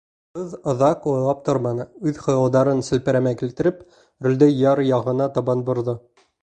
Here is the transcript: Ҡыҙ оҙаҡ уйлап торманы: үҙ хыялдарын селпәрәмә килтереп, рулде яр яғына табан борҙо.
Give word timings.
Ҡыҙ 0.37 0.53
оҙаҡ 0.71 1.03
уйлап 1.11 1.43
торманы: 1.49 1.85
үҙ 2.11 2.21
хыялдарын 2.23 2.83
селпәрәмә 2.91 3.37
килтереп, 3.43 3.87
рулде 4.29 4.53
яр 4.67 4.87
яғына 4.93 5.33
табан 5.39 5.65
борҙо. 5.71 5.99